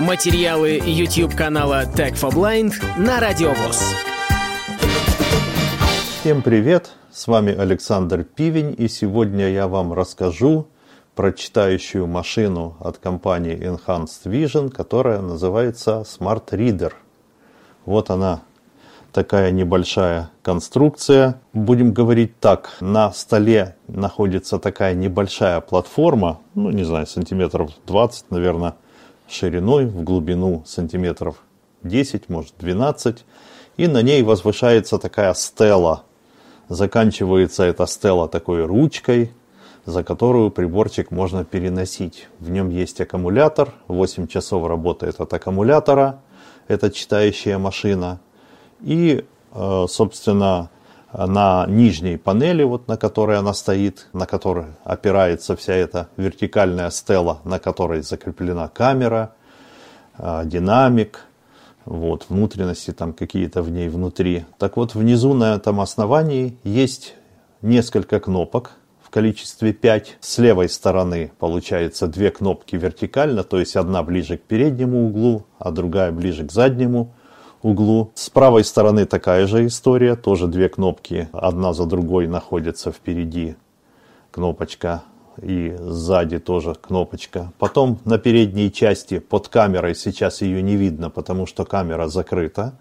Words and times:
Материалы 0.00 0.80
YouTube 0.84 1.36
канала 1.36 1.84
Tech 1.84 2.14
for 2.14 2.34
Blind 2.34 2.72
на 2.98 3.20
Радиовоз. 3.20 3.94
Всем 6.20 6.42
привет! 6.42 6.90
С 7.12 7.28
вами 7.28 7.54
Александр 7.56 8.24
Пивень 8.24 8.74
и 8.76 8.88
сегодня 8.88 9.48
я 9.50 9.68
вам 9.68 9.92
расскажу 9.92 10.66
про 11.14 11.32
читающую 11.32 12.08
машину 12.08 12.76
от 12.80 12.98
компании 12.98 13.56
Enhanced 13.56 14.24
Vision, 14.24 14.68
которая 14.68 15.20
называется 15.20 16.04
Smart 16.04 16.48
Reader. 16.50 16.92
Вот 17.86 18.10
она, 18.10 18.42
такая 19.12 19.52
небольшая 19.52 20.30
конструкция. 20.42 21.40
Будем 21.52 21.92
говорить 21.92 22.40
так, 22.40 22.76
на 22.80 23.12
столе 23.12 23.76
находится 23.86 24.58
такая 24.58 24.94
небольшая 24.94 25.60
платформа, 25.60 26.40
ну 26.56 26.70
не 26.70 26.82
знаю, 26.82 27.06
сантиметров 27.06 27.70
20, 27.86 28.32
наверное, 28.32 28.74
шириной, 29.28 29.86
в 29.86 30.02
глубину 30.02 30.62
сантиметров 30.66 31.42
10, 31.82 32.28
может 32.28 32.54
12. 32.58 33.24
И 33.76 33.86
на 33.88 34.02
ней 34.02 34.22
возвышается 34.22 34.98
такая 34.98 35.34
стела. 35.34 36.04
Заканчивается 36.68 37.64
эта 37.64 37.86
стела 37.86 38.28
такой 38.28 38.64
ручкой, 38.64 39.32
за 39.84 40.02
которую 40.02 40.50
приборчик 40.50 41.10
можно 41.10 41.44
переносить. 41.44 42.28
В 42.38 42.50
нем 42.50 42.70
есть 42.70 43.00
аккумулятор, 43.00 43.74
8 43.88 44.26
часов 44.28 44.66
работает 44.66 45.20
от 45.20 45.32
аккумулятора, 45.32 46.20
это 46.68 46.90
читающая 46.90 47.58
машина. 47.58 48.20
И, 48.80 49.24
э, 49.52 49.86
собственно, 49.88 50.70
на 51.16 51.66
нижней 51.68 52.16
панели, 52.16 52.62
вот 52.62 52.88
на 52.88 52.96
которой 52.96 53.38
она 53.38 53.54
стоит, 53.54 54.08
на 54.12 54.26
которой 54.26 54.66
опирается 54.84 55.56
вся 55.56 55.74
эта 55.74 56.08
вертикальная 56.16 56.90
стела, 56.90 57.40
на 57.44 57.58
которой 57.58 58.02
закреплена 58.02 58.68
камера, 58.68 59.34
э, 60.18 60.42
динамик, 60.44 61.20
вот, 61.84 62.26
внутренности 62.28 62.92
там 62.92 63.12
какие-то 63.12 63.62
в 63.62 63.70
ней 63.70 63.88
внутри. 63.88 64.44
Так 64.58 64.76
вот, 64.76 64.94
внизу 64.94 65.34
на 65.34 65.54
этом 65.54 65.80
основании 65.80 66.58
есть 66.64 67.14
несколько 67.62 68.20
кнопок, 68.20 68.72
количестве 69.14 69.72
5. 69.72 70.16
С 70.20 70.38
левой 70.38 70.68
стороны 70.68 71.30
получается 71.38 72.08
две 72.08 72.32
кнопки 72.32 72.74
вертикально, 72.74 73.44
то 73.44 73.60
есть 73.60 73.76
одна 73.76 74.02
ближе 74.02 74.38
к 74.38 74.42
переднему 74.42 75.06
углу, 75.06 75.46
а 75.60 75.70
другая 75.70 76.10
ближе 76.10 76.44
к 76.44 76.50
заднему 76.50 77.14
углу. 77.64 78.12
С 78.14 78.28
правой 78.28 78.62
стороны 78.62 79.06
такая 79.06 79.46
же 79.46 79.66
история, 79.66 80.16
тоже 80.16 80.46
две 80.46 80.68
кнопки, 80.68 81.28
одна 81.32 81.72
за 81.72 81.86
другой 81.86 82.26
находятся 82.26 82.92
впереди 82.92 83.56
кнопочка 84.30 85.02
и 85.40 85.74
сзади 85.78 86.38
тоже 86.38 86.74
кнопочка. 86.74 87.52
Потом 87.58 87.98
на 88.04 88.18
передней 88.18 88.70
части 88.70 89.18
под 89.18 89.48
камерой, 89.48 89.94
сейчас 89.94 90.42
ее 90.42 90.62
не 90.62 90.76
видно, 90.76 91.08
потому 91.08 91.46
что 91.46 91.64
камера 91.64 92.08
закрыта, 92.08 92.74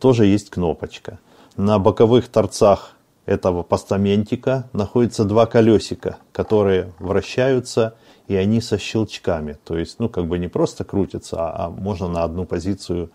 тоже 0.00 0.26
есть 0.26 0.50
кнопочка. 0.50 1.20
На 1.56 1.78
боковых 1.78 2.28
торцах 2.28 2.96
этого 3.26 3.62
постаментика 3.62 4.68
находятся 4.72 5.24
два 5.24 5.46
колесика, 5.46 6.18
которые 6.32 6.92
вращаются, 6.98 7.94
и 8.26 8.34
они 8.34 8.60
со 8.60 8.76
щелчками. 8.76 9.56
То 9.64 9.78
есть, 9.78 10.00
ну, 10.00 10.08
как 10.08 10.26
бы 10.26 10.38
не 10.38 10.48
просто 10.48 10.84
крутятся, 10.84 11.36
а, 11.36 11.66
а 11.66 11.70
можно 11.70 12.08
на 12.08 12.24
одну 12.24 12.44
позицию 12.44 13.10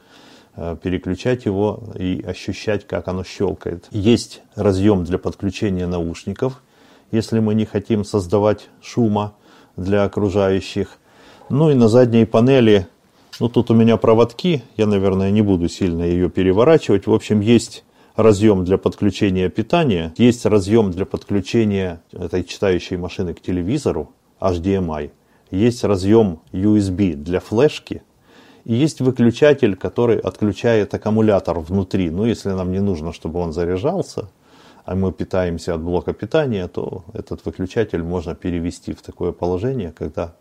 переключать 0.81 1.45
его 1.45 1.83
и 1.97 2.23
ощущать, 2.25 2.87
как 2.87 3.07
оно 3.07 3.23
щелкает. 3.23 3.87
Есть 3.91 4.41
разъем 4.55 5.03
для 5.03 5.17
подключения 5.17 5.87
наушников, 5.87 6.63
если 7.11 7.39
мы 7.39 7.55
не 7.55 7.65
хотим 7.65 8.05
создавать 8.05 8.69
шума 8.81 9.35
для 9.75 10.03
окружающих. 10.03 10.97
Ну 11.49 11.69
и 11.69 11.73
на 11.73 11.87
задней 11.87 12.25
панели, 12.25 12.87
ну 13.39 13.49
тут 13.49 13.69
у 13.69 13.73
меня 13.73 13.97
проводки, 13.97 14.63
я, 14.77 14.85
наверное, 14.85 15.31
не 15.31 15.41
буду 15.41 15.67
сильно 15.67 16.03
ее 16.03 16.29
переворачивать. 16.29 17.05
В 17.07 17.13
общем, 17.13 17.41
есть 17.41 17.83
разъем 18.15 18.63
для 18.63 18.77
подключения 18.77 19.49
питания, 19.49 20.13
есть 20.17 20.45
разъем 20.45 20.91
для 20.91 21.05
подключения 21.05 22.01
этой 22.11 22.43
читающей 22.43 22.97
машины 22.97 23.33
к 23.33 23.41
телевизору, 23.41 24.11
HDMI, 24.39 25.11
есть 25.51 25.83
разъем 25.83 26.39
USB 26.51 27.15
для 27.15 27.39
флешки, 27.39 28.03
и 28.65 28.73
есть 28.73 28.99
выключатель, 28.99 29.75
который 29.75 30.17
отключает 30.17 30.93
аккумулятор 30.93 31.59
внутри. 31.59 32.09
Ну, 32.09 32.25
если 32.25 32.49
нам 32.49 32.71
не 32.71 32.79
нужно, 32.79 33.13
чтобы 33.13 33.39
он 33.39 33.53
заряжался, 33.53 34.29
а 34.85 34.95
мы 34.95 35.13
питаемся 35.13 35.75
от 35.75 35.81
блока 35.81 36.13
питания, 36.13 36.67
то 36.67 37.05
этот 37.13 37.45
выключатель 37.45 38.03
можно 38.03 38.35
перевести 38.35 38.93
в 38.93 39.01
такое 39.01 39.31
положение, 39.31 39.91
когда 39.91 40.35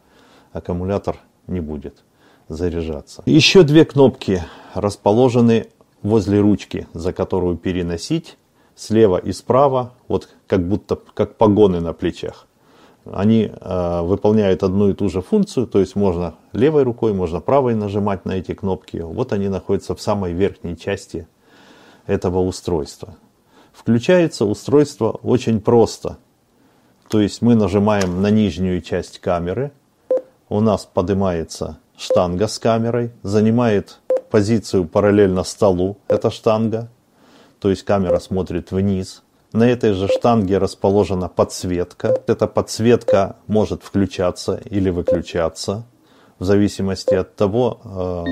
аккумулятор 0.53 1.19
не 1.47 1.61
будет 1.61 2.03
заряжаться. 2.49 3.23
Еще 3.27 3.63
две 3.63 3.85
кнопки 3.85 4.43
расположены 4.75 5.67
возле 6.03 6.41
ручки, 6.41 6.87
за 6.95 7.13
которую 7.13 7.57
переносить, 7.57 8.37
слева 8.75 9.19
и 9.19 9.33
справа, 9.33 9.93
вот 10.09 10.29
как 10.47 10.67
будто 10.67 10.97
как 10.97 11.37
погоны 11.37 11.81
на 11.81 11.93
плечах. 11.93 12.47
Они 13.13 13.51
э, 13.53 14.01
выполняют 14.03 14.63
одну 14.63 14.89
и 14.89 14.95
ту 14.95 15.09
же 15.09 15.21
функцию, 15.21 15.67
то 15.67 15.81
есть 15.81 15.95
можно 15.95 16.35
левой 16.53 16.85
рукой, 16.85 17.13
можно 17.13 17.41
правой 17.41 17.75
нажимать 17.75 18.25
на 18.25 18.33
эти 18.33 18.55
кнопки. 18.55 18.99
Вот 18.99 19.33
они 19.33 19.49
находятся 19.49 19.95
в 19.95 20.01
самой 20.01 20.33
верхней 20.33 20.77
части 20.77 21.27
этого 22.07 22.41
устройства. 22.41 23.17
Включается 23.73 24.47
устройство 24.47 25.11
очень 25.23 25.61
просто. 25.61 26.19
То 27.09 27.21
есть 27.21 27.43
мы 27.43 27.55
нажимаем 27.55 28.23
на 28.23 28.31
нижнюю 28.31 28.81
часть 28.81 29.19
камеры, 29.19 29.73
у 30.49 30.61
нас 30.61 30.87
поднимается 30.87 31.79
штанга 31.97 32.47
с 32.47 32.59
камерой, 32.59 33.11
занимает 33.23 33.99
позицию 34.31 34.87
параллельно 34.87 35.45
столу, 35.45 35.99
это 36.09 36.31
штанга, 36.31 36.89
то 37.59 37.71
есть 37.71 37.83
камера 37.83 38.19
смотрит 38.21 38.71
вниз. 38.71 39.24
На 39.55 39.71
этой 39.71 39.93
же 39.93 40.09
штанге 40.09 40.59
расположена 40.59 41.29
подсветка. 41.29 42.21
Эта 42.27 42.49
подсветка 42.49 43.37
может 43.47 43.85
включаться 43.85 44.61
или 44.69 44.91
выключаться 44.91 45.87
в 46.41 46.45
зависимости 46.45 47.15
от 47.15 47.37
того, 47.37 47.79
э, 47.85 48.25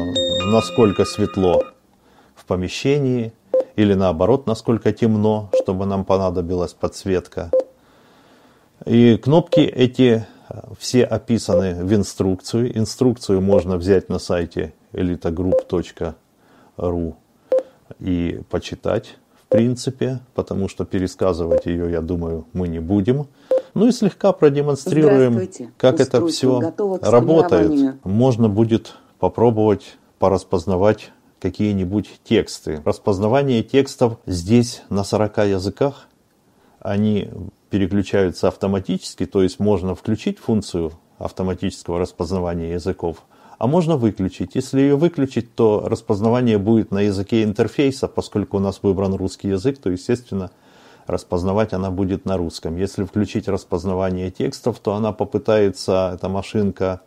насколько 0.51 1.05
светло 1.05 1.63
в 2.35 2.45
помещении 2.45 3.33
или 3.77 3.95
наоборот, 3.95 4.49
насколько 4.49 4.93
темно, 4.93 5.49
чтобы 5.63 5.87
нам 5.87 6.05
понадобилась 6.05 6.73
подсветка. 6.73 7.53
И 8.85 9.17
кнопки 9.17 9.61
эти 9.61 10.27
э, 10.49 10.61
все 10.77 11.05
описаны 11.05 11.85
в 11.85 11.95
инструкцию. 11.95 12.77
Инструкцию 12.77 13.41
можно 13.41 13.77
взять 13.77 14.09
на 14.09 14.19
сайте 14.19 14.75
elitagroup.ru 14.93 17.15
и 18.01 18.41
почитать, 18.51 19.19
принципе, 19.53 20.21
потому 20.35 20.69
что 20.69 20.85
пересказывать 20.85 21.67
ее, 21.67 21.91
я 21.91 22.01
думаю, 22.01 22.47
мы 22.53 22.69
не 22.69 22.81
будем. 22.81 23.29
Ну 23.75 23.87
и 23.87 23.93
слегка 23.93 24.33
продемонстрируем, 24.33 25.49
как 25.77 26.01
это 26.01 26.27
все 26.27 26.73
работает. 27.03 28.05
Можно 28.05 28.49
будет 28.49 28.95
попробовать 29.19 29.97
пораспознавать 30.19 31.13
какие-нибудь 31.41 32.21
тексты. 32.25 32.81
Распознавание 32.85 33.63
текстов 33.63 34.19
здесь 34.27 34.83
на 34.89 35.05
40 35.05 35.39
языках. 35.39 36.09
Они 36.81 37.31
переключаются 37.71 38.49
автоматически, 38.49 39.27
то 39.27 39.43
есть 39.43 39.59
можно 39.59 39.95
включить 39.95 40.39
функцию 40.39 40.93
автоматического 41.19 41.99
распознавания 41.99 42.73
языков, 42.73 43.25
а 43.63 43.69
можно 43.69 43.97
выключить. 43.97 44.57
Если 44.57 44.81
ее 44.81 44.97
выключить, 44.97 45.55
то 45.55 45.85
распознавание 45.87 46.59
будет 46.59 46.91
на 46.91 47.03
языке 47.03 47.45
интерфейса, 47.45 48.09
поскольку 48.09 48.57
у 48.57 48.61
нас 48.61 48.81
выбран 48.83 49.15
русский 49.15 49.51
язык, 49.51 49.79
то, 49.79 49.89
естественно, 49.89 50.51
распознавать 51.07 51.73
она 51.73 51.93
будет 51.93 52.25
на 52.25 52.37
русском. 52.37 52.77
Если 52.77 53.05
включить 53.05 53.47
распознавание 53.47 54.33
текстов, 54.33 54.81
то 54.81 54.95
она 54.95 55.13
попытается, 55.13 56.11
эта 56.13 56.29
машинка, 56.29 57.03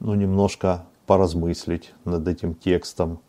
ну, 0.00 0.14
немножко 0.14 0.84
поразмыслить 1.06 1.94
над 2.04 2.26
этим 2.26 2.56
текстом, 2.56 3.20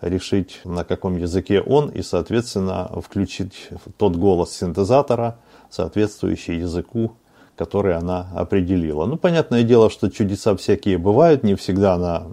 решить, 0.00 0.62
на 0.64 0.82
каком 0.84 1.18
языке 1.18 1.60
он, 1.60 1.90
и, 1.90 2.00
соответственно, 2.00 2.90
включить 3.04 3.68
тот 3.98 4.16
голос 4.16 4.50
синтезатора, 4.56 5.36
соответствующий 5.68 6.56
языку, 6.56 7.16
которые 7.56 7.96
она 7.96 8.28
определила. 8.34 9.06
Ну, 9.06 9.16
понятное 9.16 9.62
дело, 9.62 9.90
что 9.90 10.10
чудеса 10.10 10.56
всякие 10.56 10.98
бывают, 10.98 11.42
не 11.42 11.54
всегда 11.54 11.94
она 11.94 12.26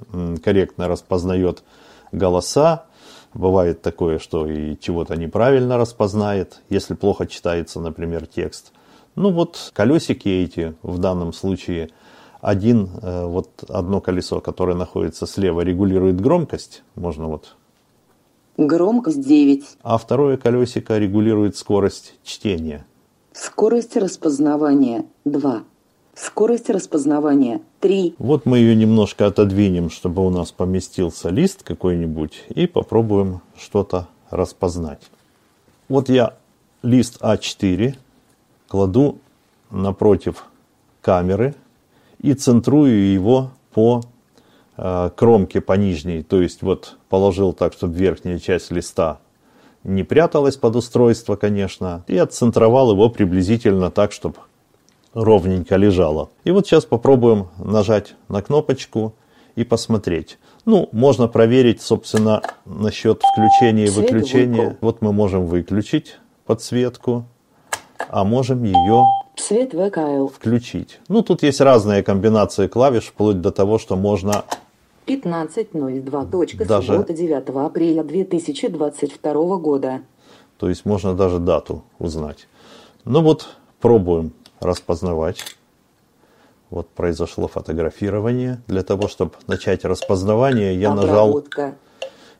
корректно 0.43 0.87
распознает 0.87 1.63
голоса, 2.11 2.85
бывает 3.33 3.81
такое, 3.81 4.19
что 4.19 4.47
и 4.47 4.77
чего-то 4.79 5.15
неправильно 5.15 5.77
распознает, 5.77 6.61
если 6.69 6.95
плохо 6.95 7.27
читается, 7.27 7.79
например, 7.79 8.25
текст. 8.25 8.71
Ну 9.15 9.31
вот 9.31 9.71
колесики 9.73 10.29
эти 10.29 10.75
в 10.81 10.97
данном 10.97 11.33
случае, 11.33 11.89
один, 12.39 12.89
э, 13.01 13.25
вот 13.25 13.49
одно 13.69 14.01
колесо, 14.01 14.39
которое 14.39 14.75
находится 14.75 15.27
слева, 15.27 15.61
регулирует 15.61 16.19
громкость, 16.19 16.83
можно 16.95 17.27
вот 17.27 17.55
Громкость 18.57 19.21
9. 19.21 19.63
А 19.81 19.97
второе 19.97 20.37
колесико 20.37 20.97
регулирует 20.97 21.55
скорость 21.55 22.15
чтения. 22.23 22.85
Скорость 23.33 23.95
распознавания 23.95 25.05
2. 25.23 25.63
Скорость 26.15 26.69
распознавания 26.69 27.61
3. 27.79 28.15
Вот 28.17 28.45
мы 28.45 28.57
ее 28.57 28.75
немножко 28.75 29.25
отодвинем, 29.25 29.89
чтобы 29.89 30.25
у 30.25 30.29
нас 30.29 30.51
поместился 30.51 31.29
лист 31.29 31.63
какой-нибудь, 31.63 32.43
и 32.49 32.67
попробуем 32.67 33.39
что-то 33.57 34.09
распознать. 34.29 35.09
Вот 35.87 36.09
я 36.09 36.33
лист 36.83 37.21
А4 37.21 37.95
кладу 38.67 39.19
напротив 39.69 40.43
камеры 41.01 41.55
и 42.19 42.33
центрую 42.33 43.13
его 43.13 43.51
по 43.73 44.01
э, 44.75 45.09
кромке 45.15 45.61
по 45.61 45.73
нижней. 45.73 46.21
То 46.21 46.41
есть 46.41 46.61
вот 46.63 46.97
положил 47.07 47.53
так, 47.53 47.71
чтобы 47.71 47.95
верхняя 47.95 48.39
часть 48.39 48.71
листа 48.71 49.20
не 49.83 50.03
пряталась 50.03 50.57
под 50.57 50.75
устройство, 50.75 51.35
конечно, 51.35 52.03
и 52.07 52.17
отцентровал 52.17 52.91
его 52.91 53.09
приблизительно 53.09 53.91
так, 53.91 54.11
чтобы 54.11 54.35
ровненько 55.13 55.75
лежало. 55.75 56.29
И 56.43 56.51
вот 56.51 56.67
сейчас 56.67 56.85
попробуем 56.85 57.49
нажать 57.57 58.15
на 58.27 58.41
кнопочку 58.41 59.13
и 59.55 59.63
посмотреть. 59.63 60.37
Ну, 60.65 60.89
можно 60.91 61.27
проверить, 61.27 61.81
собственно, 61.81 62.41
насчет 62.65 63.21
включения 63.21 63.85
и 63.85 63.89
выключения. 63.89 64.77
Вот 64.81 65.01
мы 65.01 65.11
можем 65.11 65.47
выключить 65.47 66.17
подсветку, 66.45 67.25
а 68.09 68.23
можем 68.23 68.63
ее 68.63 69.03
включить. 70.29 70.99
Ну, 71.07 71.23
тут 71.23 71.43
есть 71.43 71.61
разные 71.61 72.03
комбинации 72.03 72.67
клавиш, 72.67 73.05
вплоть 73.05 73.41
до 73.41 73.51
того, 73.51 73.79
что 73.79 73.95
можно 73.95 74.43
15.02. 75.07 76.29
Точка. 76.31 76.65
Даже- 76.65 76.93
Суббота 76.93 77.13
9 77.13 77.49
апреля 77.65 78.03
2022 78.03 79.57
года. 79.57 80.01
То 80.57 80.69
есть 80.69 80.85
можно 80.85 81.13
даже 81.15 81.39
дату 81.39 81.83
узнать. 81.99 82.47
Ну 83.05 83.21
вот, 83.21 83.49
пробуем 83.79 84.31
распознавать. 84.59 85.43
Вот 86.69 86.87
произошло 86.89 87.47
фотографирование. 87.47 88.61
Для 88.67 88.83
того, 88.83 89.07
чтобы 89.07 89.31
начать 89.47 89.83
распознавание, 89.83 90.79
я 90.79 90.93
нажал 90.93 91.29
Обработка. 91.29 91.75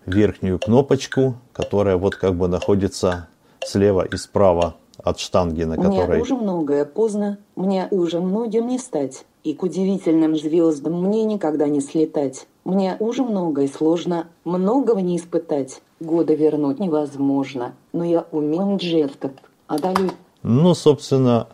верхнюю 0.06 0.60
кнопочку, 0.60 1.36
которая 1.52 1.98
вот 1.98 2.16
как 2.16 2.36
бы 2.36 2.48
находится 2.48 3.28
слева 3.66 4.06
и 4.06 4.16
справа 4.18 4.76
от 5.04 5.20
штанги, 5.20 5.64
на 5.64 5.76
Мне 5.76 5.84
которой... 6.00 6.22
уже 6.22 6.36
многое 6.36 6.86
поздно, 6.86 7.40
мне 7.56 7.88
уже 7.92 8.22
многим 8.22 8.68
не 8.68 8.78
стать. 8.78 9.26
И 9.44 9.54
к 9.54 9.64
удивительным 9.64 10.36
звездам 10.36 11.02
мне 11.02 11.24
никогда 11.24 11.68
не 11.68 11.82
слетать. 11.82 12.48
Мне 12.64 12.96
уже 13.00 13.24
многое 13.24 13.68
сложно, 13.68 14.28
многого 14.46 15.02
не 15.02 15.18
испытать. 15.18 15.82
Года 16.00 16.34
вернуть 16.34 16.80
невозможно, 16.80 17.74
но 17.92 18.04
я 18.04 18.26
умен 18.32 18.78
джетка. 18.78 19.32
Одолю 19.68 20.12
Ну, 20.44 20.74
собственно, 20.74 21.48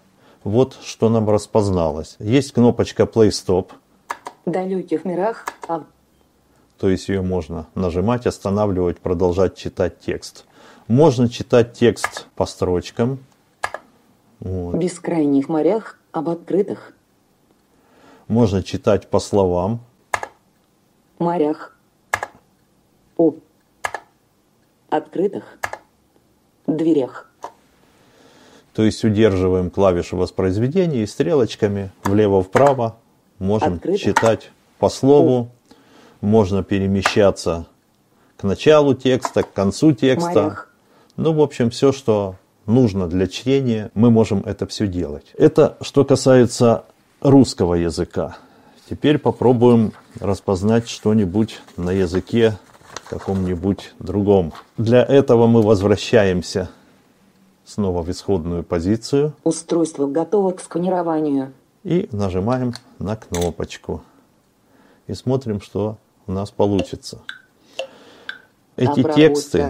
вот 0.44 0.78
что 0.84 1.10
нам 1.10 1.30
распозналось. 1.30 2.16
Есть 2.20 2.52
кнопочка 2.52 3.04
Play 3.04 3.30
Stop, 3.30 3.72
в 4.46 4.52
далеких 4.52 5.04
мирах, 5.04 5.46
а 5.68 5.84
то 6.80 6.90
есть 6.90 7.10
ее 7.10 7.22
можно 7.22 7.68
нажимать, 7.76 8.28
останавливать, 8.28 9.00
продолжать 9.00 9.56
читать 9.56 10.00
текст. 10.00 10.46
Можно 10.88 11.28
читать 11.28 11.74
текст 11.74 12.28
по 12.36 12.46
строчкам. 12.46 13.20
Вот. 14.40 14.76
в 14.76 14.78
бескрайних 14.78 15.50
морях, 15.50 16.00
об 16.12 16.30
открытых 16.30 16.94
Можно 18.28 18.64
читать 18.64 19.10
по 19.10 19.20
словам. 19.20 19.80
морях, 21.20 21.78
о 23.18 23.34
открытых 24.90 25.58
дверях. 26.68 27.32
То 28.74 28.84
есть 28.84 29.04
удерживаем 29.04 29.72
клавиши 29.72 30.16
воспроизведения 30.16 31.04
и 31.04 31.08
стрелочками 31.08 31.92
влево-вправо 32.04 32.98
можем 33.40 33.76
Открыто. 33.76 33.98
читать 33.98 34.52
по 34.80 34.90
слову. 34.90 35.50
Можно 36.22 36.64
перемещаться 36.64 37.68
к 38.38 38.44
началу 38.44 38.94
текста, 38.94 39.44
к 39.44 39.54
концу 39.54 39.94
текста. 39.94 40.44
Морях. 40.44 40.74
Ну, 41.16 41.34
в 41.34 41.42
общем, 41.42 41.70
все, 41.70 41.92
что 41.92 42.36
нужно 42.66 43.08
для 43.08 43.28
чтения, 43.28 43.92
мы 43.94 44.12
можем 44.12 44.42
это 44.46 44.68
все 44.68 44.88
делать. 44.88 45.32
Это 45.38 45.78
что 45.82 46.06
касается 46.06 46.86
русского 47.22 47.76
языка. 47.76 48.38
Теперь 48.90 49.18
попробуем 49.18 49.94
распознать 50.20 50.88
что-нибудь 50.88 51.60
на 51.76 51.92
языке 51.92 52.58
каком-нибудь 53.10 53.94
другом. 54.00 54.54
Для 54.78 55.04
этого 55.04 55.48
мы 55.48 55.62
возвращаемся 55.62 56.70
снова 57.66 58.02
в 58.02 58.10
исходную 58.10 58.64
позицию 58.64 59.34
Устройство 59.44 60.08
готово 60.08 60.52
к 60.52 60.62
сканированию. 60.62 61.54
и 61.84 62.08
нажимаем 62.12 62.74
на 63.00 63.16
кнопочку. 63.16 64.04
И 65.08 65.14
смотрим, 65.14 65.62
что 65.62 65.98
у 66.28 66.32
нас 66.34 66.52
получится. 66.52 67.22
Эти 68.76 69.00
Обработка. 69.00 69.16
тексты, 69.16 69.70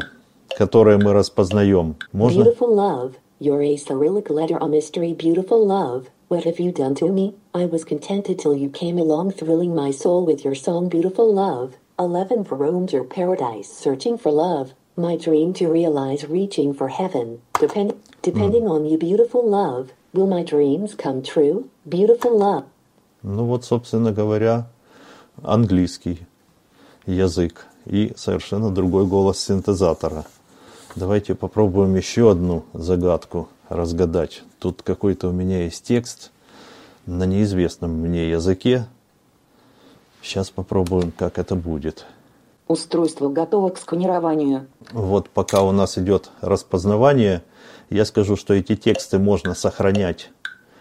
которые 0.57 0.97
мы 0.97 1.13
распознаем, 1.13 1.95
можно 2.11 2.44
Beautiful 2.44 2.75
love, 2.75 3.13
you're 3.39 3.61
a 3.61 3.75
Cyrillic 3.77 4.29
letter 4.29 4.57
on 4.59 4.71
mystery. 4.71 5.13
Beautiful 5.15 5.65
love, 5.65 6.07
what 6.28 6.44
have 6.44 6.58
you 6.58 6.72
done 6.72 6.94
to 6.96 7.12
me? 7.12 7.34
I 7.54 7.66
was 7.66 7.84
contented 7.84 8.38
till 8.38 8.54
you 8.56 8.69
came 8.69 8.98
along, 8.98 9.32
thrilling 9.32 9.74
my 9.74 9.90
soul 9.90 10.24
with 10.24 10.44
your 10.44 10.54
song. 10.54 10.88
Beautiful 10.88 11.32
love, 11.32 11.76
eleven 11.98 12.44
for 12.44 12.56
roamed 12.56 12.92
your 12.92 13.04
paradise, 13.04 13.70
searching 13.70 14.16
for 14.16 14.32
love. 14.32 14.74
My 14.96 15.16
dream 15.16 15.52
to 15.54 15.69
realize, 15.69 16.28
reaching 16.28 16.74
for 16.74 16.88
heaven. 16.88 17.40
Depend, 17.58 17.94
depending 18.22 18.66
on 18.69 18.84
you, 18.84 18.98
beautiful 18.98 19.42
love. 19.48 19.92
Will 20.12 20.26
my 20.26 20.42
dreams 20.42 20.94
come 20.94 21.22
true? 21.22 21.69
Beautiful 21.88 22.36
love. 22.36 22.64
Ну 23.22 23.44
вот, 23.46 23.64
собственно 23.64 24.12
говоря, 24.12 24.69
английский 25.42 26.26
язык 27.06 27.66
и 27.86 28.12
совершенно 28.16 28.70
другой 28.70 29.06
голос 29.06 29.38
синтезатора. 29.40 30.24
Давайте 30.96 31.34
попробуем 31.34 31.94
еще 31.94 32.30
одну 32.30 32.64
загадку 32.74 33.48
разгадать. 33.69 34.42
Тут 34.59 34.81
какой-то 34.81 35.30
у 35.30 35.31
меня 35.31 35.65
есть 35.65 35.83
текст 35.83 36.31
на 37.06 37.25
неизвестном 37.25 37.92
мне 37.92 38.30
языке. 38.30 38.88
Сейчас 40.21 40.50
попробуем, 40.50 41.12
как 41.12 41.38
это 41.38 41.56
будет. 41.56 42.06
Устройство 42.68 43.30
готово 43.30 43.69
к 43.69 43.77
сканированию. 43.77 44.68
Вот 44.92 45.30
пока 45.30 45.62
у 45.62 45.71
нас 45.71 45.98
идет 45.98 46.31
распознавание, 46.42 47.44
я 47.89 48.04
скажу, 48.04 48.36
что 48.36 48.54
эти 48.54 48.75
тексты 48.75 49.19
можно 49.19 49.54
сохранять 49.54 50.31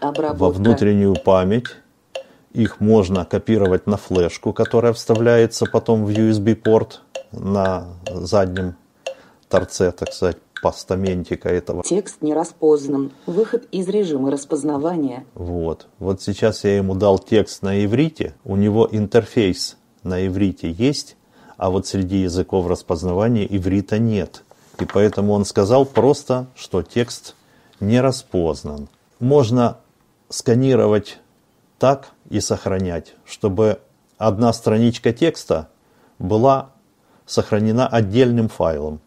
Обработка. 0.00 0.42
во 0.42 0.50
внутреннюю 0.50 1.14
память. 1.14 1.66
Их 2.52 2.80
можно 2.80 3.24
копировать 3.24 3.86
на 3.86 3.98
флешку, 3.98 4.52
которая 4.52 4.94
вставляется 4.94 5.66
потом 5.66 6.06
в 6.06 6.08
USB-порт 6.08 7.02
на 7.30 7.88
заднем 8.10 8.76
торце, 9.48 9.92
так 9.92 10.12
сказать, 10.12 10.38
постаментика 10.66 11.48
этого. 11.48 11.84
Текст 11.84 12.22
не 12.22 12.34
распознан. 12.34 13.12
Выход 13.26 13.68
из 13.70 13.86
режима 13.88 14.32
распознавания. 14.32 15.24
Вот. 15.34 15.86
Вот 16.00 16.20
сейчас 16.22 16.64
я 16.64 16.76
ему 16.76 16.96
дал 16.96 17.20
текст 17.20 17.62
на 17.62 17.84
иврите, 17.84 18.34
у 18.44 18.56
него 18.56 18.88
интерфейс 18.90 19.76
на 20.02 20.26
иврите 20.26 20.72
есть, 20.72 21.16
а 21.56 21.70
вот 21.70 21.86
среди 21.86 22.16
языков 22.16 22.66
распознавания 22.66 23.46
иврита 23.48 24.00
нет. 24.00 24.42
И 24.80 24.84
поэтому 24.84 25.34
он 25.34 25.44
сказал 25.44 25.86
просто, 25.86 26.48
что 26.56 26.82
текст 26.82 27.36
не 27.78 28.00
распознан. 28.00 28.88
Можно 29.20 29.76
сканировать 30.28 31.20
так 31.78 32.08
и 32.28 32.40
сохранять, 32.40 33.14
чтобы 33.24 33.78
одна 34.18 34.52
страничка 34.52 35.12
текста 35.12 35.68
была 36.18 36.70
сохранена 37.24 37.86
отдельным 37.86 38.48
файлом. 38.48 39.00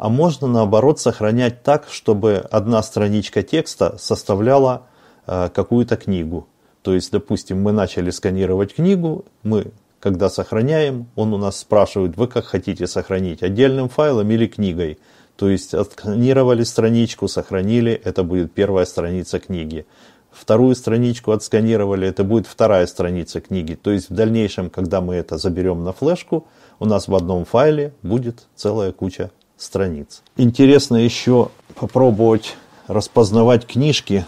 А 0.00 0.08
можно 0.08 0.46
наоборот 0.46 0.98
сохранять 0.98 1.62
так, 1.62 1.88
чтобы 1.90 2.36
одна 2.50 2.82
страничка 2.82 3.42
текста 3.42 3.98
составляла 3.98 4.86
э, 5.26 5.50
какую-то 5.54 5.98
книгу. 5.98 6.48
То 6.80 6.94
есть, 6.94 7.12
допустим, 7.12 7.60
мы 7.60 7.72
начали 7.72 8.08
сканировать 8.08 8.74
книгу, 8.74 9.26
мы, 9.42 9.72
когда 10.00 10.30
сохраняем, 10.30 11.10
он 11.16 11.34
у 11.34 11.36
нас 11.36 11.58
спрашивает, 11.58 12.16
вы 12.16 12.28
как 12.28 12.46
хотите 12.46 12.86
сохранить, 12.86 13.42
отдельным 13.42 13.90
файлом 13.90 14.30
или 14.30 14.46
книгой. 14.46 14.98
То 15.36 15.50
есть, 15.50 15.74
отсканировали 15.74 16.62
страничку, 16.62 17.28
сохранили, 17.28 17.92
это 17.92 18.24
будет 18.24 18.54
первая 18.54 18.86
страница 18.86 19.38
книги. 19.38 19.84
Вторую 20.30 20.76
страничку 20.76 21.32
отсканировали, 21.32 22.08
это 22.08 22.24
будет 22.24 22.46
вторая 22.46 22.86
страница 22.86 23.42
книги. 23.42 23.74
То 23.74 23.90
есть, 23.90 24.08
в 24.08 24.14
дальнейшем, 24.14 24.70
когда 24.70 25.02
мы 25.02 25.16
это 25.16 25.36
заберем 25.36 25.84
на 25.84 25.92
флешку, 25.92 26.46
у 26.78 26.86
нас 26.86 27.06
в 27.06 27.14
одном 27.14 27.44
файле 27.44 27.92
будет 28.02 28.46
целая 28.56 28.92
куча 28.92 29.30
страниц. 29.60 30.22
Интересно 30.36 30.96
еще 30.96 31.50
попробовать 31.74 32.56
распознавать 32.86 33.66
книжки, 33.66 34.24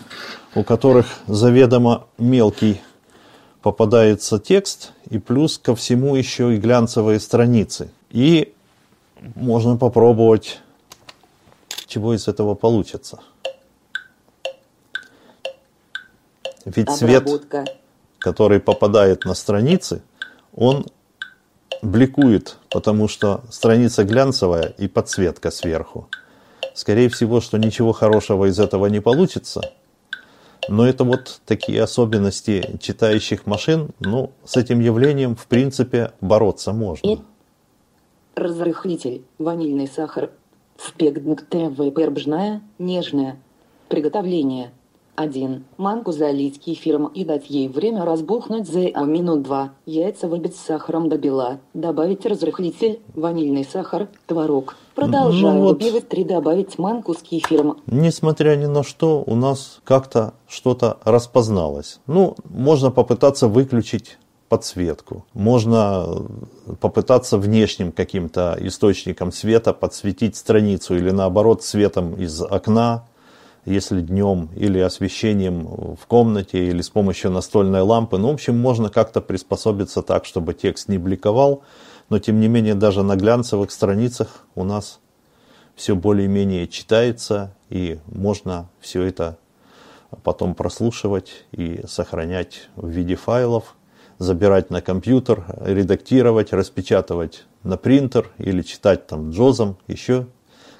у 0.54 0.62
которых 0.62 1.06
заведомо 1.26 2.06
мелкий 2.18 2.80
попадается 3.62 4.38
текст, 4.38 4.92
и 5.08 5.18
плюс 5.18 5.58
ко 5.58 5.74
всему 5.74 6.14
еще 6.16 6.54
и 6.54 6.58
глянцевые 6.58 7.18
страницы. 7.18 7.90
И 8.10 8.52
можно 9.34 9.76
попробовать, 9.76 10.60
чего 11.86 12.14
из 12.14 12.28
этого 12.28 12.54
получится. 12.54 13.20
Ведь 16.64 16.90
свет, 16.90 17.22
Обработка. 17.22 17.64
который 18.18 18.60
попадает 18.60 19.24
на 19.24 19.34
страницы, 19.34 20.02
он 20.54 20.86
бликует, 21.82 22.56
потому 22.72 23.08
что 23.08 23.42
страница 23.50 24.04
глянцевая 24.04 24.74
и 24.78 24.88
подсветка 24.88 25.50
сверху. 25.50 26.08
Скорее 26.74 27.08
всего, 27.08 27.40
что 27.40 27.58
ничего 27.58 27.92
хорошего 27.92 28.46
из 28.46 28.58
этого 28.58 28.86
не 28.86 29.00
получится. 29.00 29.60
Но 30.68 30.86
это 30.86 31.04
вот 31.04 31.40
такие 31.44 31.82
особенности 31.82 32.78
читающих 32.80 33.46
машин. 33.46 33.90
Ну, 34.00 34.30
с 34.44 34.56
этим 34.56 34.80
явлением, 34.80 35.36
в 35.36 35.46
принципе, 35.46 36.12
бороться 36.20 36.72
можно. 36.72 37.22
Разрыхлитель, 38.34 39.24
ванильный 39.38 39.88
сахар, 39.88 40.30
спектнг 40.78 41.42
ТВ 41.42 41.76
пербжная, 41.94 42.62
нежная. 42.78 43.36
Приготовление. 43.88 44.70
1. 45.16 45.64
Манку 45.76 46.12
залить 46.12 46.60
кефиром 46.60 47.06
и 47.06 47.24
дать 47.24 47.50
ей 47.50 47.68
время 47.68 48.04
разбухнуть 48.04 48.66
за 48.66 48.80
минут 49.04 49.42
2. 49.42 49.72
Яйца 49.86 50.28
выбить 50.28 50.56
с 50.56 50.60
сахаром 50.60 51.08
до 51.08 51.18
бела. 51.18 51.58
Добавить 51.74 52.24
разрыхлитель, 52.24 53.00
ванильный 53.14 53.64
сахар, 53.64 54.08
творог. 54.26 54.76
Продолжаю 54.94 55.54
Ну 55.54 55.60
вот. 55.62 55.82
выбивать 55.82 56.08
3. 56.08 56.24
Добавить 56.24 56.78
манку 56.78 57.14
с 57.14 57.18
кефиром. 57.18 57.78
Несмотря 57.86 58.56
ни 58.56 58.66
на 58.66 58.82
что, 58.82 59.22
у 59.26 59.34
нас 59.34 59.80
как-то 59.84 60.34
что-то 60.48 60.98
распозналось. 61.04 62.00
Ну, 62.06 62.34
можно 62.48 62.90
попытаться 62.90 63.48
выключить 63.48 64.18
подсветку. 64.52 65.24
Можно 65.32 66.04
э, 66.66 66.74
попытаться 66.78 67.38
внешним 67.38 67.90
каким-то 67.90 68.54
источником 68.60 69.32
света 69.32 69.72
подсветить 69.72 70.36
страницу 70.36 70.94
или 70.94 71.10
наоборот 71.10 71.62
светом 71.62 72.14
из 72.16 72.42
окна, 72.42 73.06
если 73.64 74.00
днем, 74.00 74.50
или 74.56 74.78
освещением 74.78 75.96
в 75.96 76.06
комнате, 76.06 76.66
или 76.68 76.82
с 76.82 76.90
помощью 76.90 77.30
настольной 77.30 77.82
лампы. 77.82 78.18
Ну, 78.18 78.30
в 78.30 78.34
общем, 78.34 78.58
можно 78.58 78.88
как-то 78.88 79.20
приспособиться 79.20 80.02
так, 80.02 80.24
чтобы 80.24 80.54
текст 80.54 80.88
не 80.88 80.98
бликовал, 80.98 81.62
но 82.08 82.18
тем 82.18 82.40
не 82.40 82.48
менее 82.48 82.74
даже 82.74 83.02
на 83.02 83.16
глянцевых 83.16 83.70
страницах 83.70 84.46
у 84.54 84.64
нас 84.64 85.00
все 85.74 85.94
более-менее 85.94 86.68
читается, 86.68 87.54
и 87.70 87.98
можно 88.06 88.68
все 88.80 89.02
это 89.02 89.38
потом 90.22 90.54
прослушивать 90.54 91.44
и 91.52 91.82
сохранять 91.86 92.68
в 92.76 92.88
виде 92.88 93.14
файлов, 93.14 93.76
забирать 94.18 94.70
на 94.70 94.82
компьютер, 94.82 95.44
редактировать, 95.60 96.52
распечатывать 96.52 97.44
на 97.62 97.76
принтер 97.76 98.30
или 98.38 98.62
читать 98.62 99.06
там 99.06 99.30
джозом, 99.30 99.78
еще 99.86 100.26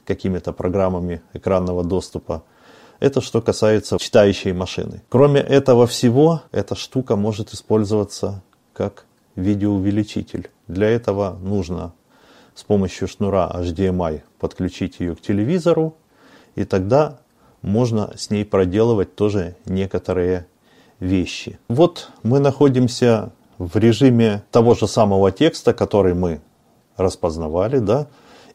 какими-то 0.05 0.53
программами 0.53 1.23
экранного 1.33 1.85
доступа. 1.85 2.45
Это 3.03 3.21
что 3.21 3.43
касается 3.43 3.99
читающей 3.99 4.53
машины. 4.53 5.03
Кроме 5.09 5.41
этого 5.41 5.89
всего, 5.89 6.43
эта 6.53 6.77
штука 6.77 7.17
может 7.17 7.53
использоваться 7.53 8.45
как 8.73 9.07
видеоувеличитель. 9.35 10.51
Для 10.69 10.89
этого 10.89 11.37
нужно 11.43 11.95
с 12.55 12.63
помощью 12.63 13.09
шнура 13.09 13.51
HDMI 13.53 14.21
подключить 14.39 15.01
ее 15.01 15.17
к 15.17 15.21
телевизору, 15.21 15.97
и 16.55 16.65
тогда 16.65 17.19
можно 17.61 18.13
с 18.17 18.31
ней 18.31 18.45
проделывать 18.45 19.17
тоже 19.17 19.57
некоторые 19.67 20.47
вещи. 21.01 21.59
Вот 21.67 22.09
мы 22.23 22.39
находимся 22.39 23.33
в 23.59 23.77
режиме 23.79 24.45
того 24.53 24.77
же 24.77 24.87
самого 24.87 25.33
текста, 25.33 25.75
который 25.75 26.15
мы 26.15 26.41
распознавали, 26.97 27.79
да, 27.81 28.07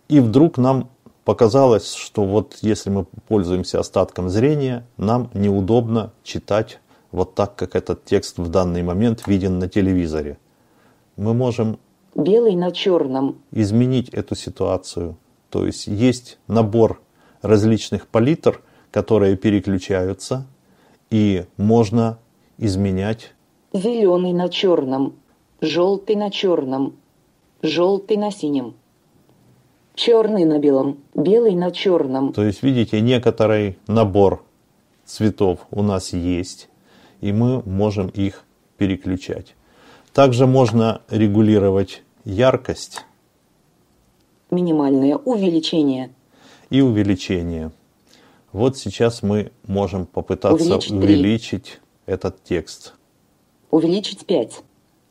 и 0.07 0.21
вдруг 0.21 0.57
нам 0.57 0.89
показалось, 1.27 1.93
что 1.93 2.23
вот 2.23 2.55
если 2.61 2.89
мы 2.89 3.03
пользуемся 3.27 3.81
остатком 3.81 4.29
зрения, 4.29 4.85
нам 4.95 5.29
неудобно 5.33 6.13
читать 6.23 6.79
вот 7.11 7.35
так, 7.35 7.53
как 7.57 7.75
этот 7.75 8.05
текст 8.05 8.37
в 8.37 8.47
данный 8.47 8.81
момент 8.81 9.27
виден 9.27 9.59
на 9.59 9.67
телевизоре. 9.67 10.37
Мы 11.17 11.33
можем 11.33 11.79
Белый 12.15 12.55
на 12.55 12.71
черном. 12.71 13.39
изменить 13.51 14.07
эту 14.07 14.35
ситуацию. 14.35 15.17
То 15.49 15.65
есть 15.65 15.87
есть 15.87 16.39
набор 16.47 17.01
различных 17.41 18.07
палитр, 18.07 18.61
которые 18.89 19.35
переключаются, 19.35 20.45
и 21.09 21.43
можно 21.57 22.19
изменять. 22.57 23.33
Зеленый 23.73 24.31
на 24.31 24.47
черном. 24.47 25.15
Желтый 25.59 26.15
на 26.15 26.31
черном. 26.31 26.95
Желтый 27.61 28.15
на 28.15 28.31
синем. 28.31 28.75
Черный 29.97 30.45
на 30.45 30.59
белом. 30.59 30.99
Белый 31.15 31.55
на 31.55 31.71
черном. 31.71 32.31
То 32.31 32.43
есть, 32.45 32.61
видите, 32.61 33.01
некоторый 33.01 33.79
набор 33.87 34.43
цветов 35.05 35.61
у 35.71 35.81
нас 35.81 36.13
есть, 36.13 36.69
и 37.19 37.31
мы 37.33 37.63
можем 37.65 38.09
их 38.09 38.43
переключать. 38.77 39.55
Также 40.13 40.45
можно 40.45 41.01
регулировать 41.09 42.03
яркость 42.25 43.05
Минимальное 44.51 45.15
увеличение. 45.15 46.11
и 46.69 46.79
увеличение. 46.81 47.71
Вот 48.51 48.77
сейчас 48.77 49.23
мы 49.23 49.51
можем 49.65 50.05
попытаться 50.05 50.63
Увеличить 50.63 50.91
увеличить 50.91 51.79
этот 52.05 52.43
текст. 52.43 52.93
Увеличить 53.71 54.27
5. 54.27 54.61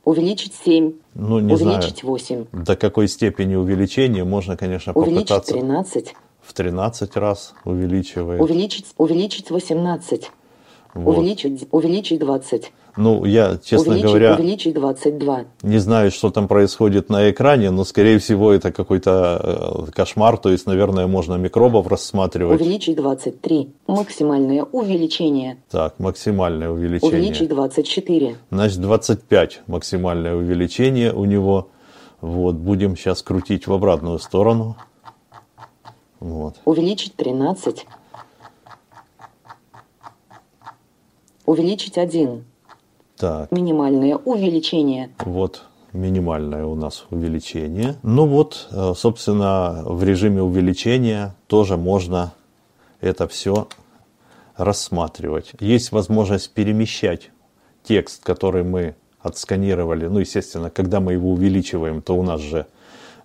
Увеличить 0.06 0.54
7. 0.64 0.92
Ну, 1.14 1.40
не 1.40 1.56
знаю, 1.56 1.78
увеличить 1.78 2.04
8. 2.04 2.46
до 2.52 2.76
какой 2.76 3.08
степени 3.08 3.56
увеличения 3.56 4.22
можно, 4.22 4.56
конечно, 4.56 4.92
Увеличить 4.92 5.28
попытаться 5.30 5.54
13. 5.54 6.14
в 6.42 6.52
13 6.52 7.16
раз 7.16 7.54
увеличивая. 7.64 8.40
Увеличить, 8.40 8.86
увеличить 8.98 9.50
18. 9.50 10.30
Вот. 10.94 11.18
Увеличить, 11.18 11.66
увеличить 11.72 12.20
20. 12.20 12.72
Ну, 12.96 13.26
я, 13.26 13.58
честно 13.62 13.92
увеличить, 13.92 14.08
говоря, 14.08 14.34
увеличить 14.36 14.74
22. 14.74 15.44
не 15.62 15.78
знаю, 15.78 16.10
что 16.10 16.30
там 16.30 16.48
происходит 16.48 17.10
на 17.10 17.30
экране, 17.30 17.70
но, 17.70 17.84
скорее 17.84 18.18
всего, 18.18 18.52
это 18.52 18.72
какой-то 18.72 19.86
э, 19.86 19.90
кошмар. 19.92 20.38
То 20.38 20.50
есть, 20.50 20.66
наверное, 20.66 21.06
можно 21.06 21.34
микробов 21.34 21.86
рассматривать. 21.88 22.60
Увеличить 22.60 22.96
23. 22.96 23.74
Максимальное 23.86 24.62
увеличение. 24.64 25.58
Так, 25.70 25.98
максимальное 25.98 26.70
увеличение. 26.70 27.18
Увеличить 27.18 27.48
24. 27.50 28.36
Значит, 28.50 28.80
25 28.80 29.62
максимальное 29.66 30.34
увеличение 30.34 31.12
у 31.12 31.26
него. 31.26 31.68
Вот, 32.22 32.54
будем 32.54 32.96
сейчас 32.96 33.22
крутить 33.22 33.66
в 33.66 33.72
обратную 33.74 34.18
сторону. 34.18 34.76
Вот. 36.18 36.56
Увеличить 36.64 37.14
13. 37.14 37.86
Увеличить 41.44 41.98
1. 41.98 42.44
Так, 43.16 43.50
Минимальное 43.50 44.16
увеличение. 44.16 45.10
вот 45.24 45.62
минимальное 45.92 46.66
у 46.66 46.74
нас 46.74 47.06
увеличение. 47.10 47.96
Ну 48.02 48.26
вот, 48.26 48.68
э, 48.70 48.92
собственно, 48.94 49.82
в 49.84 50.04
режиме 50.04 50.42
увеличения 50.42 51.34
тоже 51.46 51.76
можно 51.76 52.32
это 53.00 53.26
все 53.26 53.68
рассматривать. 54.56 55.52
Есть 55.60 55.92
возможность 55.92 56.52
перемещать 56.52 57.30
текст, 57.82 58.22
который 58.22 58.64
мы 58.64 58.94
отсканировали. 59.20 60.06
Ну, 60.06 60.20
естественно, 60.20 60.70
когда 60.70 61.00
мы 61.00 61.14
его 61.14 61.30
увеличиваем, 61.32 62.02
то 62.02 62.16
у 62.16 62.22
нас 62.22 62.40
же 62.40 62.66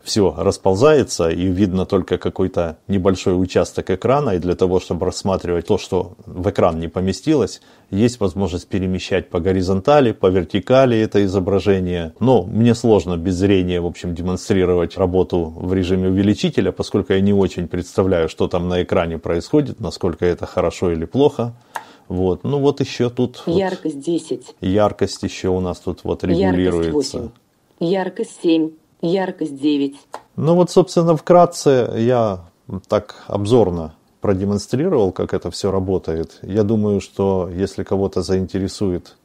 все 0.03 0.33
расползается 0.37 1.29
и 1.29 1.47
видно 1.47 1.85
только 1.85 2.17
какой-то 2.17 2.77
небольшой 2.87 3.41
участок 3.41 3.89
экрана. 3.89 4.31
И 4.31 4.39
для 4.39 4.55
того, 4.55 4.79
чтобы 4.79 5.05
рассматривать 5.05 5.67
то, 5.67 5.77
что 5.77 6.13
в 6.25 6.49
экран 6.49 6.79
не 6.79 6.87
поместилось, 6.87 7.61
есть 7.89 8.19
возможность 8.19 8.67
перемещать 8.67 9.29
по 9.29 9.39
горизонтали, 9.39 10.11
по 10.11 10.27
вертикали 10.27 10.97
это 10.97 11.23
изображение. 11.25 12.13
Но 12.19 12.43
мне 12.43 12.73
сложно 12.75 13.17
без 13.17 13.35
зрения, 13.35 13.81
в 13.81 13.85
общем, 13.85 14.15
демонстрировать 14.15 14.97
работу 14.97 15.53
в 15.55 15.73
режиме 15.73 16.09
увеличителя, 16.09 16.71
поскольку 16.71 17.13
я 17.13 17.21
не 17.21 17.33
очень 17.33 17.67
представляю, 17.67 18.29
что 18.29 18.47
там 18.47 18.69
на 18.69 18.83
экране 18.83 19.17
происходит, 19.17 19.79
насколько 19.79 20.25
это 20.25 20.45
хорошо 20.45 20.91
или 20.91 21.05
плохо. 21.05 21.53
Вот. 22.07 22.43
Ну 22.43 22.59
вот 22.59 22.81
еще 22.81 23.09
тут 23.09 23.43
вот 23.45 23.57
Яркость 23.57 24.01
10. 24.01 24.55
яркость 24.59 25.23
еще 25.23 25.47
у 25.47 25.61
нас 25.61 25.79
тут 25.79 26.03
вот 26.03 26.23
Яркость 26.23 26.41
регулируется. 26.41 27.17
8. 27.17 27.29
Яркость 27.79 28.39
7. 28.43 28.71
Яркость 29.01 29.59
9. 29.59 29.95
Ну 30.35 30.55
вот, 30.55 30.71
собственно, 30.71 31.15
вкратце 31.17 31.91
я 31.97 32.41
так 32.87 33.23
обзорно 33.27 33.95
продемонстрировал, 34.21 35.11
как 35.11 35.33
это 35.33 35.49
все 35.49 35.71
работает. 35.71 36.39
Я 36.43 36.63
думаю, 36.63 37.01
что 37.01 37.49
если 37.51 37.83
кого-то 37.83 38.21
заинтересует 38.21 39.17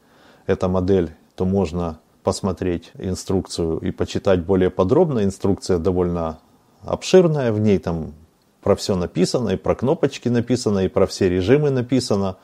эта 0.46 0.68
модель, 0.68 1.10
то 1.34 1.44
можно 1.44 1.98
посмотреть 2.22 2.90
инструкцию 2.98 3.78
и 3.78 3.90
почитать 3.90 4.44
более 4.44 4.70
подробно. 4.70 5.22
Инструкция 5.22 5.78
довольно 5.78 6.38
обширная, 6.82 7.52
в 7.52 7.60
ней 7.60 7.78
там 7.78 8.14
про 8.62 8.74
все 8.74 8.96
написано, 8.96 9.50
и 9.50 9.56
про 9.56 9.74
кнопочки 9.74 10.28
написано, 10.28 10.80
и 10.80 10.88
про 10.88 11.06
все 11.06 11.28
режимы 11.28 11.70
написано. 11.70 12.36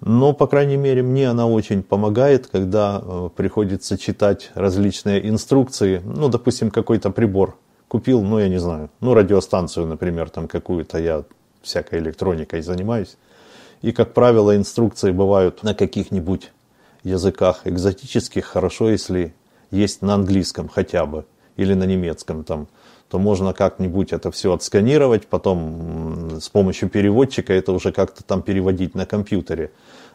Но, 0.00 0.32
по 0.32 0.46
крайней 0.46 0.76
мере, 0.76 1.02
мне 1.02 1.28
она 1.28 1.46
очень 1.46 1.82
помогает, 1.82 2.46
когда 2.46 3.02
э, 3.02 3.30
приходится 3.34 3.98
читать 3.98 4.50
различные 4.54 5.28
инструкции. 5.28 6.00
Ну, 6.04 6.28
допустим, 6.28 6.70
какой-то 6.70 7.10
прибор 7.10 7.56
купил, 7.88 8.22
ну, 8.22 8.38
я 8.38 8.48
не 8.48 8.58
знаю, 8.60 8.90
ну, 9.00 9.14
радиостанцию, 9.14 9.86
например, 9.86 10.30
там 10.30 10.46
какую-то, 10.46 10.98
я 10.98 11.24
всякой 11.62 11.98
электроникой 11.98 12.62
занимаюсь. 12.62 13.16
И, 13.82 13.92
как 13.92 14.14
правило, 14.14 14.56
инструкции 14.56 15.10
бывают 15.10 15.62
на 15.62 15.74
каких-нибудь 15.74 16.52
языках 17.02 17.62
экзотических. 17.64 18.44
Хорошо, 18.44 18.90
если 18.90 19.34
есть 19.70 20.02
на 20.02 20.14
английском 20.14 20.68
хотя 20.68 21.06
бы 21.06 21.24
или 21.56 21.74
на 21.74 21.84
немецком 21.84 22.44
там 22.44 22.68
то 23.10 23.18
можно 23.18 23.52
как-нибудь 23.54 24.12
это 24.12 24.30
все 24.30 24.52
отсканировать, 24.52 25.26
потом 25.26 26.40
с 26.40 26.48
помощью 26.48 26.88
переводчика 26.90 27.52
это 27.54 27.72
уже 27.72 27.92
как-то 27.92 28.22
там 28.22 28.42
переводить 28.42 28.94
на 28.94 29.06
компьютере. 29.06 29.70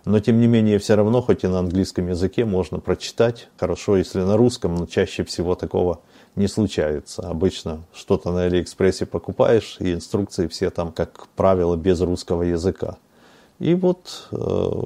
Но 0.06 0.20
тем 0.20 0.40
не 0.40 0.48
менее, 0.48 0.80
все 0.80 0.96
равно, 0.96 1.22
хоть 1.22 1.44
и 1.44 1.48
на 1.48 1.60
английском 1.60 2.08
языке, 2.10 2.46
можно 2.46 2.80
прочитать. 2.80 3.48
Хорошо, 3.58 3.98
если 3.98 4.20
на 4.20 4.38
русском, 4.38 4.76
но 4.76 4.86
чаще 4.86 5.24
всего 5.24 5.56
такого 5.56 6.02
не 6.36 6.48
случается. 6.48 7.28
Обычно 7.28 7.84
что-то 7.94 8.32
на 8.32 8.44
Алиэкспрессе 8.44 9.06
покупаешь, 9.06 9.78
и 9.80 9.94
инструкции 9.94 10.48
все 10.48 10.70
там, 10.70 10.92
как 10.92 11.28
правило, 11.36 11.76
без 11.76 12.02
русского 12.02 12.44
языка. 12.44 12.98
И 13.64 13.76
вот 13.76 14.28
э, 14.34 14.36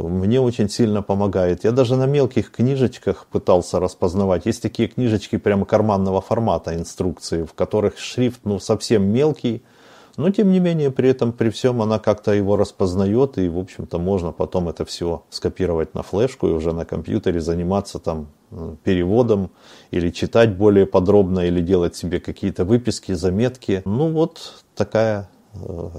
мне 0.07 0.39
очень 0.39 0.69
сильно 0.69 1.01
помогает. 1.01 1.63
Я 1.63 1.71
даже 1.71 1.95
на 1.95 2.05
мелких 2.05 2.51
книжечках 2.51 3.25
пытался 3.25 3.79
распознавать. 3.79 4.45
Есть 4.45 4.61
такие 4.61 4.87
книжечки 4.87 5.37
прямо 5.37 5.65
карманного 5.65 6.21
формата 6.21 6.75
инструкции, 6.75 7.41
в 7.41 7.55
которых 7.55 7.97
шрифт 7.97 8.41
ну, 8.43 8.59
совсем 8.59 9.11
мелкий, 9.11 9.63
но 10.15 10.29
тем 10.29 10.51
не 10.51 10.59
менее 10.59 10.91
при 10.91 11.09
этом 11.09 11.33
при 11.33 11.49
всем 11.49 11.81
она 11.81 11.97
как-то 11.97 12.33
его 12.33 12.55
распознает 12.55 13.39
и 13.39 13.49
в 13.49 13.57
общем-то 13.57 13.97
можно 13.97 14.31
потом 14.31 14.69
это 14.69 14.85
все 14.85 15.23
скопировать 15.31 15.95
на 15.95 16.03
флешку 16.03 16.47
и 16.47 16.51
уже 16.51 16.71
на 16.71 16.85
компьютере 16.85 17.39
заниматься 17.39 17.97
там 17.97 18.27
э, 18.51 18.75
переводом 18.83 19.49
или 19.89 20.11
читать 20.11 20.55
более 20.55 20.85
подробно 20.85 21.39
или 21.39 21.61
делать 21.61 21.95
себе 21.95 22.19
какие-то 22.19 22.63
выписки, 22.63 23.13
заметки. 23.13 23.81
Ну 23.85 24.11
вот 24.11 24.63
такая 24.75 25.29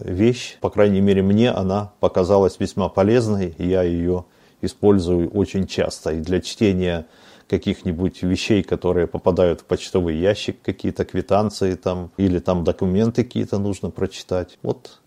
вещь, 0.04 0.58
по 0.60 0.70
крайней 0.70 1.00
мере 1.00 1.22
мне 1.22 1.50
она 1.50 1.92
показалась 2.00 2.58
весьма 2.58 2.88
полезной, 2.88 3.54
я 3.58 3.82
ее 3.82 4.24
использую 4.60 5.30
очень 5.30 5.66
часто 5.66 6.12
и 6.12 6.20
для 6.20 6.40
чтения 6.40 7.06
каких-нибудь 7.48 8.22
вещей, 8.22 8.62
которые 8.62 9.06
попадают 9.06 9.62
в 9.62 9.64
почтовый 9.64 10.16
ящик, 10.16 10.60
какие-то 10.62 11.04
квитанции 11.04 11.74
там, 11.74 12.10
или 12.16 12.38
там 12.38 12.64
документы 12.64 13.24
какие-то 13.24 13.58
нужно 13.58 13.90
прочитать. 13.90 14.58
Вот 14.62 15.00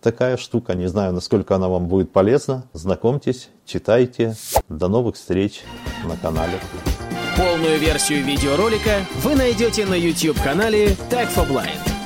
такая 0.00 0.36
штука. 0.36 0.74
Не 0.74 0.88
знаю, 0.88 1.12
насколько 1.12 1.56
она 1.56 1.68
вам 1.68 1.88
будет 1.88 2.12
полезна. 2.12 2.64
Знакомьтесь, 2.72 3.50
читайте. 3.66 4.36
До 4.68 4.88
новых 4.88 5.16
встреч 5.16 5.62
на 6.06 6.16
канале. 6.16 6.58
Полную 7.36 7.78
версию 7.78 8.24
видеоролика 8.24 9.00
вы 9.22 9.34
найдете 9.34 9.86
на 9.86 9.94
YouTube-канале 9.94 10.88
Tag 11.10 11.28
for 11.34 11.48
Blind. 11.48 11.99